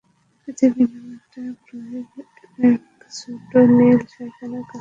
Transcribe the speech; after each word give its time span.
পৃথিবী 0.41 0.83
নামে 0.91 1.13
একটা 1.17 1.41
গ্রহের 1.63 2.05
এক 2.67 2.81
ছোট্ট 3.11 3.51
নীল 3.77 3.99
শয়তানের 4.13 4.63
কাছ 4.63 4.69
থেকে। 4.69 4.79